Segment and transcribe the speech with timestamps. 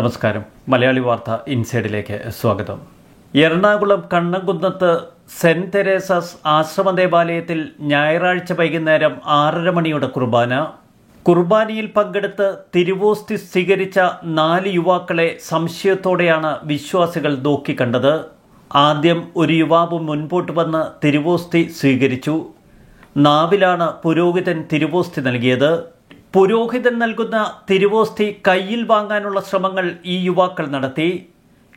[0.00, 0.44] നമസ്കാരം.
[0.68, 2.78] മലയാളി വാർത്ത ഇൻസൈഡിലേക്ക് സ്വാഗതം.
[3.34, 4.98] എറണാകുളം കണ്ണംകുന്നത്ത്
[5.40, 10.66] സെന്റ് തെരേസസ് ആശ്രമ ദേവാലയത്തിൽ ഞായറാഴ്ച വൈകുന്നേരം ആറര മണിയുടെ കുർബാന.
[11.26, 18.20] കുർബാനയിൽ പങ്കെടുത്ത് തിരുവോസ്തി സ്വീകരിച്ച നാല് യുവാക്കളെ സംശയത്തോടെയാണ് വിശ്വാസികൾ നോക്കിക്കണ്ടത്
[18.74, 22.44] ആദ്യം ഒരു യുവാവ് മുൻപോട്ട് വന്ന് തിരുവോസ്തി സ്വീകരിച്ചു.
[23.16, 25.99] നാവിലാണ് പുരോഹിതൻ തിരുവോസ്തി നൽകിയത്.
[26.34, 27.36] പുരോഹിതൻ നൽകുന്ന
[27.70, 31.26] തിരുവോസ്തി കയ്യിൽ വാങ്ങാനുള്ള ശ്രമങ്ങൾ ഈ യുവാക്കൾ നടത്തി.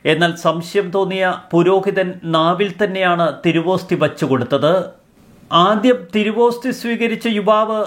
[0.04, 4.84] എന്നാൽ സംശയം തോന്നിയ പുരോഹിതൻ നാവിൽ തന്നെയാണ് തിരുവോസ്തി വച്ചുകൊടുത്തത്
[5.52, 7.84] ആദ്യം തിരുവോസ്തി സ്വീകരിച്ച യുവാവ്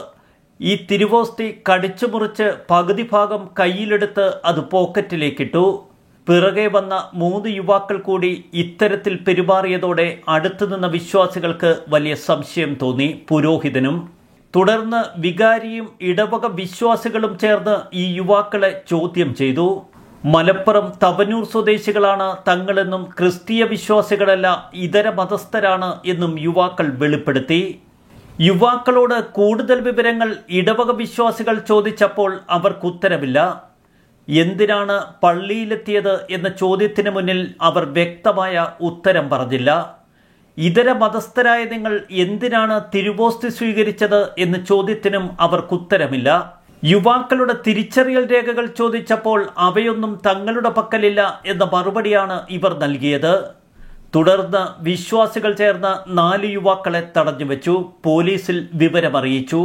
[0.62, 5.84] ഈ തിരുവോസ്തി കടിച്ചു മുറിച്ച് പകുതി ഭാഗം കയ്യിലെടുത്ത് അത് പോക്കറ്റിലേക്കിട്ടു.
[6.28, 14.17] പിറകെ വന്ന മൂന്ന് യുവാക്കൾ കൂടി ഇത്തരത്തിൽ പെരുമാറിയതോടെ അടുത്തു നിന്ന വിശ്വാസികൾക്ക് വലിയ സംശയം തോന്നി പുരോഹിതനും.
[14.58, 19.66] തുടർന്ന് വികാരിയും ഇടവക വിശ്വാസികളും ചേർന്ന് ഈ യുവാക്കളെ ചോദ്യം ചെയ്തു.
[20.34, 24.48] മലപ്പുറം തവനൂർ സ്വദേശികളാണ് തങ്ങളെന്നും ക്രിസ്തീയ വിശ്വാസികളല്ല
[24.86, 27.62] ഇതര മതസ്ഥരാണ് എന്നും യുവാക്കൾ വെളിപ്പെടുത്തി.
[28.48, 33.40] യുവാക്കളോട് കൂടുതൽ വിവരങ്ങൾ ഇടവക വിശ്വാസികൾ ചോദിച്ചപ്പോൾ അവർക്ക് ഉത്തരവില്ല
[34.28, 39.72] എന്തിനാണ് പള്ളിയിലെത്തിയത് എന്ന ചോദ്യത്തിന് മുന്നിൽ അവർ വ്യക്തമായ ഉത്തരം പറഞ്ഞില്ല.
[40.58, 46.30] ഇതര മതസ്ഥരായ നിങ്ങൾ എന്തിനാണ് തിരുവോസ്തി സ്വീകരിച്ചത് എന്ന ചോദ്യത്തിനും അവർക്കുത്തരമില്ല
[46.86, 53.34] യുവാക്കളുടെ തിരിച്ചറിയൽ രേഖകൾ ചോദിച്ചപ്പോൾ അവയൊന്നും തങ്ങളുടെ പക്കലില്ല എന്ന മറുപടിയാണ് ഇവർ നൽകിയത്.
[54.16, 57.94] തുടർന്ന് വിശ്വാസികൾ ചേർന്ന് നാല് യുവാക്കളെ തടഞ്ഞുവെച്ചു.
[58.04, 59.62] പോലീസിൽ വിവരമറിയിച്ചു.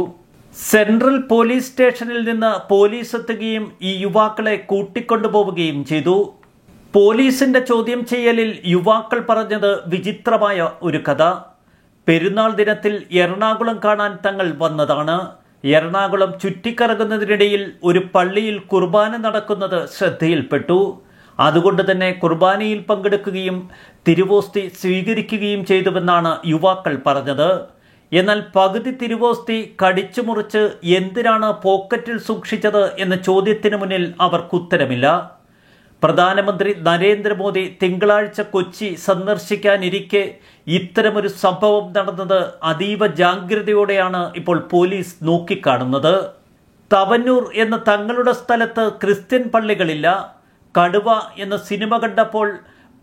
[0.55, 6.17] സെൻട്രൽ പോലീസ് സ്റ്റേഷനിൽ നിന്ന് പോലീസ് എത്തുകയും ഈ യുവാക്കളെ കൂട്ടിക്കൊണ്ടുപോവുകയും ചെയ്തു.
[6.95, 11.23] പോലീസിന്റെ ചോദ്യം ചെയ്യലിൽ യുവാക്കൾ പറഞ്ഞത് വിചിത്രമായ ഒരു കഥ.
[12.07, 15.17] പെരുന്നാൾ ദിനത്തിൽ എറണാകുളം കാണാൻ തങ്ങൾ വന്നതാണ്.
[15.75, 20.79] എറണാകുളം ചുറ്റിക്കറങ്ങുന്നതിനിടയിൽ ഒരു പള്ളിയിൽ കുർബാന നടക്കുന്നത് ശ്രദ്ധയിൽപ്പെട്ടു.
[21.39, 23.57] അതുകൊണ്ട് തന്നെ കുർബാനയിൽ പങ്കെടുക്കുകയും
[24.07, 27.49] തിരുവോസ്തി സ്വീകരിക്കുകയും ചെയ്തുവെന്നാണ് യുവാക്കൾ പറഞ്ഞത്.
[28.11, 30.63] എന്നാൽ പകുതി തിരുവോസ്തി കടിച്ചു മുറിച്ച്
[30.99, 35.07] എന്തിനാണ് പോക്കറ്റിൽ സൂക്ഷിച്ചത് എന്ന ചോദ്യത്തിന് മുന്നിൽ അവർക്കുത്തരമില്ല
[36.03, 40.23] പ്രധാനമന്ത്രി നരേന്ദ്രമോദി തിങ്കളാഴ്ച കൊച്ചി സന്ദർശിക്കാനിരിക്കെ
[40.77, 46.15] ഇത്തരമൊരു സംഭവം നടന്നത് അതീവ ജാഗ്രതയോടെയാണ് ഇപ്പോൾ പോലീസ് നോക്കിക്കാണുന്നത്.
[46.91, 50.07] തവന്നൂർ എന്ന തങ്ങളുടെ സ്ഥലത്ത് ക്രിസ്ത്യൻ പള്ളികളില്ല.
[50.75, 51.07] കടുവ
[51.43, 52.49] എന്ന സിനിമ കണ്ടപ്പോൾ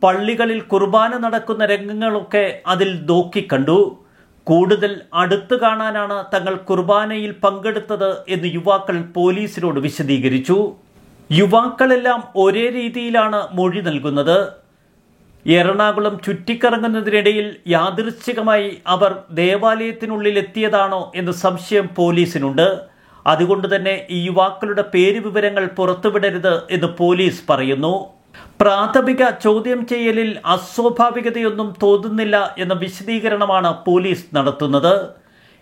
[0.02, 2.44] പള്ളികളിൽ കുർബാന നടക്കുന്ന രംഗങ്ങളൊക്കെ
[2.74, 3.80] അതിൽ നോക്കിക്കണ്ടു.
[4.46, 10.58] കൂടുതൽ അടുത്തു കാണാനാണ് തങ്ങൾ കുർബാനയിൽ പങ്കെടുത്തത് എന്ന് യുവാക്കൾ പോലീസിനോട് വിശദീകരിച്ചു.
[11.38, 14.38] യുവാക്കളെല്ലാം ഒരേ രീതിയിലാണ് മൊഴി നൽകുന്നത്.
[15.46, 22.68] എറണാകുളം ചുറ്റിക്കറങ്ങുന്നതിനിടയിൽ യാദൃശ്ചികമായി അവർ ദേവാലയത്തിനുള്ളിലെത്തിയതാണോ എന്ന് സംശയം പോലീസിനുണ്ട്.
[23.26, 27.94] അതുകൊണ്ട് തന്നെ ഈ യുവാക്കളുടെ പേര് വിവരങ്ങൾ പുറത്തുവിടരുത് എന്ന് പോലീസ് പറയുന്നു.
[28.60, 34.94] പ്രാഥമിക ചോദ്യം ചെയ്യലിൽ അസ്വാഭാവികതയൊന്നും തോന്നുന്നില്ല എന്ന വിശദീകരണമാണ് പോലീസ് നടത്തുന്നത്.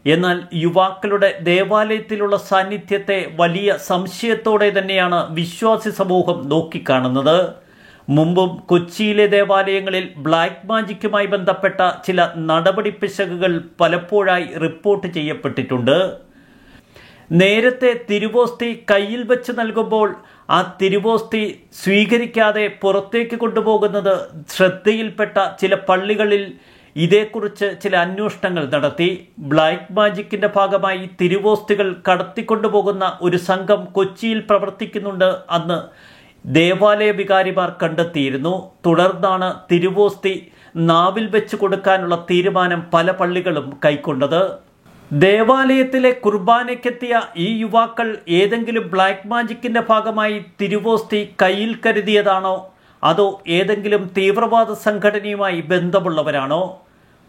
[0.04, 7.38] എന്നാൽ യുവാക്കളുടെ ദേവാലയത്തിലുള്ള സാന്നിധ്യത്തെ വലിയ സംശയത്തോടെ തന്നെയാണ് വിശ്വാസി സമൂഹം നോക്കിക്കാണുന്നത്.
[8.08, 15.98] മുമ്പും കൊച്ചിയിലെ ദേവാലയങ്ങളിൽ ബ്ലാക്ക് മാജിക്കുമായി ബന്ധപ്പെട്ട ചില നടപടി പിശകുകൾ പലപ്പോഴായി റിപ്പോർട്ട് ചെയ്യപ്പെട്ടിട്ടുണ്ട്.
[17.30, 20.08] നേരത്തെ തിരുവോസ്തി കയ്യിൽ വെച്ച് നൽകുമ്പോൾ
[20.50, 21.42] ആ തിരുവോസ്തി
[21.82, 24.14] സ്വീകരിക്കാതെ പുറത്തേക്ക് കൊണ്ടുപോകുന്നത്
[24.48, 26.52] ശ്രദ്ധയിൽപ്പെട്ട ചില പള്ളികളിൽ
[27.04, 29.08] ഇതേക്കുറിച്ച് ചില അന്വേഷണങ്ങൾ നടത്തി.
[29.50, 35.78] ബ്ലാക്ക് മാജിക്കിന്റെ ഭാഗമായി തിരുവോസ്തികൾ കടത്തിക്കൊണ്ടുപോകുന്ന ഒരു സംഘം കൊച്ചിയിൽ പ്രവർത്തിക്കുന്നുണ്ട് അന്ന്
[36.46, 38.54] ദേവാലയ വികാരിമാർ കണ്ടെത്തിയിരുന്നു.
[38.86, 40.34] തുടർന്നാണ് തിരുവോസ്തി
[40.76, 44.42] നാവിൽ വെച്ച് കൊടുക്കാനുള്ള തീരുമാനം പല പള്ളികളും കൈക്കൊണ്ടത്.
[45.12, 48.08] ദേവാലയത്തിലെ കുർബാനയ്ക്കെത്തിയ ഈ യുവാക്കൾ
[48.40, 52.56] ഏതെങ്കിലും ബ്ലാക്ക് മാജിക്കിന്റെ ഭാഗമായി തിരുവോസ്തി കയ്യിൽ കരുതിയതാണോ?
[53.02, 56.62] അതോ ഏതെങ്കിലും തീവ്രവാദ സംഘടനയുമായി ബന്ധമുള്ളവരാണോ?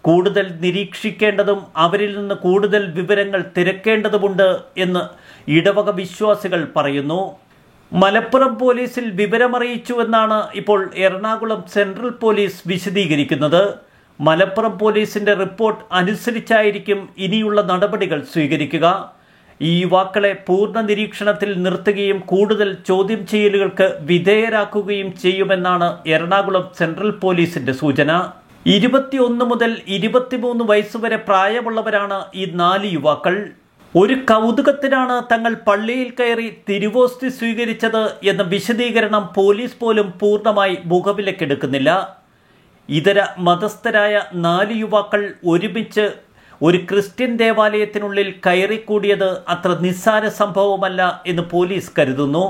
[0.02, 5.04] കൂടുതൽ നിരീക്ഷിക്കേണ്ടതും അവരിൽ നിന്ന് കൂടുതൽ വിവരങ്ങൾ തിരക്കേണ്ടതുമുണ്ട് എന്ന്
[5.52, 7.36] ഇടവക വിശ്വാസികൾ പറയുന്നു.
[7.94, 13.74] മലപ്പുറം പോലീസിൽ വിവരമറിയിച്ചുവെന്നാണ് ഇപ്പോൾ എറണാകുളം സെൻട്രൽ പോലീസ് വിശദീകരിക്കുന്നത്.
[14.22, 19.12] മലപ്പുറം പോലീസിന്റെ റിപ്പോർട്ട് അനുസരിച്ചായിരിക്കും ഇനിയുള്ള നടപടികൾ സ്വീകരിക്കുക.
[19.62, 28.32] ഈ യുവാക്കളെ പൂർണ നിരീക്ഷണത്തിൽ നിർത്തുകയും കൂടുതൽ ചോദ്യം ചെയ്യലുകൾക്ക് വിധേയരാക്കുകയും ചെയ്യുമെന്നാണ് എറണാകുളം സെൻട്രൽ പോലീസിന്റെ സൂചന.
[28.66, 33.36] ഇരുപത്തിയൊന്ന് മുതൽ ഇരുപത്തിമൂന്ന് വയസ്സുവരെ പ്രായമുള്ളവരാണ് ഈ നാല് യുവാക്കൾ.
[33.96, 41.90] ഒരു കൗതുകത്തിനാണ് തങ്ങൾ പള്ളിയിൽ കയറി തിരുവോസ്തി സ്വീകരിച്ചത് എന്ന വിശദീകരണം പോലീസ് പോലും പൂർണമായി മുഖവിലക്കെടുക്കുന്നില്ല.
[42.90, 46.06] ഇതര മതസ്ഥരായ നാല് യുവാക്കൾ ഒരുമിച്ച്
[46.62, 52.46] ഒരു ക്രിസ്ത്യൻ ദേവാലയത്തിനുള്ളിൽ കയറിക്കൂടിയത് അത്ര നിസ്സാര സംഭവമല്ല എന്ന് പോലീസ് കരുതുന്നു.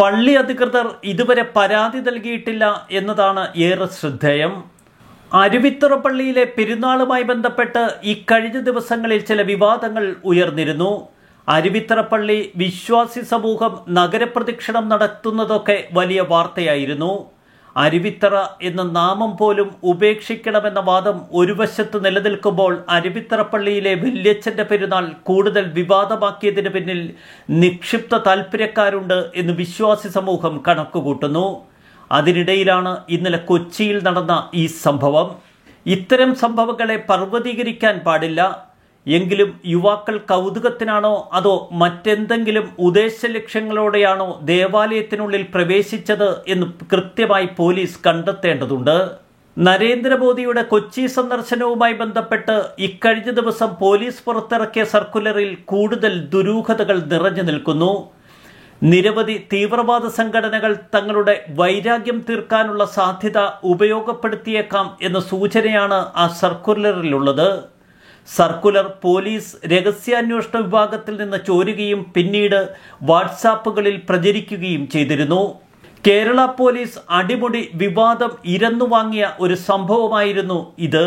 [0.00, 4.72] പള്ളി അധികൃതർ ഇതുവരെ പരാതി നൽകിയിട്ടില്ല എന്നതാണ് ഏറെ ശ്രദ്ധേയം.
[5.40, 7.82] അരുവിത്തുറ പള്ളിയിലെ പെരുന്നാളുമായി ബന്ധപ്പെട്ട്
[8.12, 10.90] ഇക്കഴിഞ്ഞ കഴിഞ്ഞ ദിവസങ്ങളിൽ ചില വിവാദങ്ങൾ ഉയർന്നിരുന്നു.
[11.48, 17.12] അരുവിത്തറ പള്ളി വിശ്വാസി സമൂഹം നഗരപ്രദക്ഷിണം നടത്തുന്നതൊക്കെ വലിയ വാർത്തയായിരുന്നു.
[17.76, 26.72] അരുവിത്തറ എന്ന നാമം പോലും ഉപേക്ഷിക്കണമെന്ന വാദം ഒരു വശത്ത് നിലനിൽക്കുമ്പോൾ അരുവിത്തറ പള്ളിയിലെ വല്യച്ഛന്റെ പെരുന്നാൾ കൂടുതൽ വിവാദമാക്കിയതിന്
[26.76, 27.02] പിന്നിൽ
[27.64, 31.46] നിക്ഷിപ്ത താൽപ്പര്യക്കാരുണ്ട് എന്ന് വിശ്വാസി സമൂഹം കണക്കുകൂട്ടുന്നു.
[32.18, 35.28] അതിനിടയിലാണ് ഇന്നലെ കൊച്ചിയിൽ നടന്ന ഈ സംഭവം.
[35.86, 38.40] ഇത്തരം സംഭവങ്ങളെ പർവതീകരിക്കാൻ പാടില്ല.
[39.06, 48.96] എങ്കിലും യുവാക്കൾ കൗതുകത്തിനാണോ അതോ മറ്റെന്തെങ്കിലും ഉദ്ദേശ ലക്ഷ്യങ്ങളോടെയാണോ ദേവാലയത്തിനുള്ളിൽ പ്രവേശിച്ചത് എന്ന് കൃത്യമായി പോലീസ് കണ്ടെത്തേണ്ടതുണ്ട്.
[49.56, 57.92] നരേന്ദ്രമോദിയുടെ കൊച്ചി സന്ദർശനവുമായി ബന്ധപ്പെട്ട് ഇക്കഴിഞ്ഞ ദിവസം പോലീസ് പുറത്തിറക്കിയ സർക്കുലറിൽ കൂടുതൽ ദുരൂഹതകൾ നിറഞ്ഞു നിൽക്കുന്നു.
[58.90, 63.38] നിരവധി തീവ്രവാദ സംഘടനകൾ തങ്ങളുടെ വൈരാഗ്യം തീർക്കാനുള്ള സാധ്യത
[63.72, 67.48] ഉപയോഗപ്പെടുത്തിയേക്കാം എന്ന സൂചനയാണ് ആ സർക്കുലറിലുള്ളത്.
[68.28, 72.60] സർക്കുലർ പോലീസ് രഹസ്യാന്വേഷണ വിഭാഗത്തിൽ നിന്ന് ചോരുകയും പിന്നീട്
[73.10, 75.42] വാട്സാപ്പുകളിൽ പ്രചരിക്കുകയും ചെയ്തിരുന്നു.
[76.06, 81.06] കേരള പോലീസ് അടിമുടി വിവാദം ഇരന്നു വാങ്ങിയ ഒരു സംഭവമായിരുന്നു ഇത്.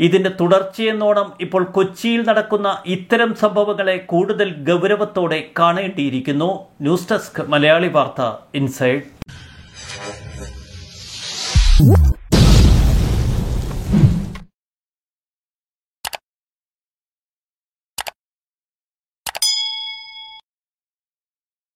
[0.00, 6.50] ഇതിന്റെ തുടർച്ചയെന്നോണം ഇപ്പോൾ കൊച്ചിയിൽ നടക്കുന്ന ഇത്തരം സംഭവങ്ങളെ കൂടുതൽ ഗൗരവത്തോടെ കാണേണ്ടിയിരിക്കുന്നു.
[6.86, 8.22] ന്യൂസ് ഡെസ്ക് മലയാളി വാർത്ത
[8.60, 9.02] ഇൻസൈഡ്.